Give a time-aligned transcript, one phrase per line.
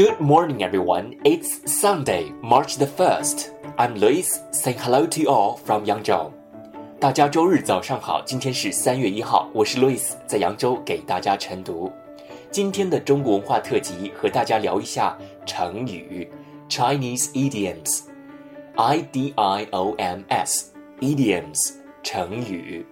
[0.00, 1.20] Good morning, everyone.
[1.26, 3.50] It's Sunday, March the 1st.
[3.76, 6.32] I'm Lewis, saying hello to you all from Yangzhou.
[6.98, 11.92] 大家周日早上好，今天是三月一号，我是 Lewis，在扬州给大家晨读。
[12.50, 16.26] 今天的中国文化特辑和大家聊一下成语
[16.70, 18.04] Chinese idioms,
[18.76, 22.86] I D I O M S idioms 成语。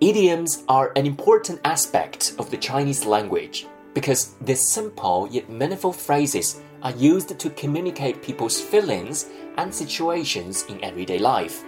[0.00, 3.64] Idioms are an important aspect of the Chinese language
[3.96, 9.24] because these simple yet meaningful phrases are used to communicate people's feelings
[9.56, 11.64] and situations in everyday life.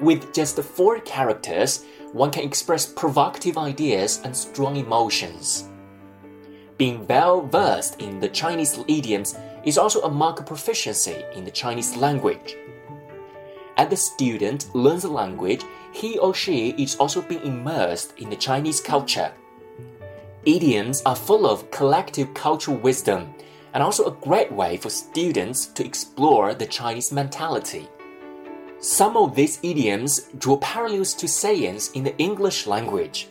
[0.00, 5.68] With just four characters, one can express provocative ideas and strong emotions.
[6.78, 11.50] Being well versed in the Chinese idioms is also a mark of proficiency in the
[11.50, 12.56] Chinese language.
[13.76, 18.36] As the student learns the language, he or she is also being immersed in the
[18.36, 19.34] Chinese culture.
[20.45, 23.33] Idioms are full of collective cultural wisdom
[23.73, 27.87] and also a great way for students to explore the Chinese mentality.
[28.79, 33.27] Some of these idioms draw parallels to sayings in the English language.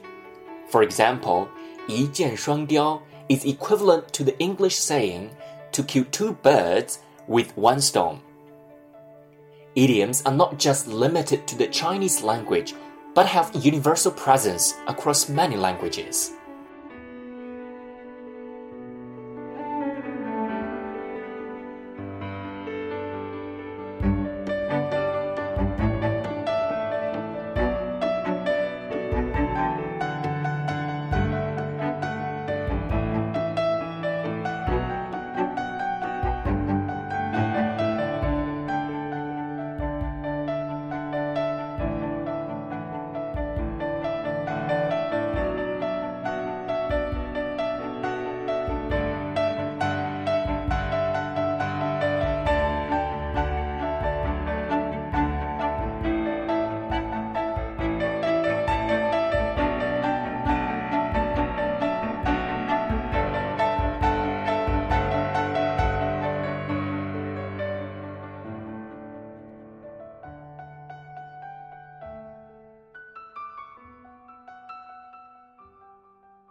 [0.68, 1.48] For example,
[1.86, 5.30] 一箭双雕 is equivalent to the English saying
[5.72, 8.20] to kill two birds with one stone.
[9.74, 12.74] Idioms are not just limited to the Chinese language,
[13.14, 16.32] but have universal presence across many languages.